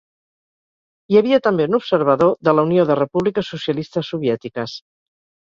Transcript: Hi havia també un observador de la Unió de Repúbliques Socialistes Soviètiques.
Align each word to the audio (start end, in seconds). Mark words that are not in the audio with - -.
Hi 1.13 1.19
havia 1.19 1.39
també 1.47 1.67
un 1.71 1.77
observador 1.79 2.33
de 2.49 2.55
la 2.57 2.65
Unió 2.69 2.87
de 2.93 2.97
Repúbliques 3.01 3.53
Socialistes 3.55 4.11
Soviètiques. 4.17 4.77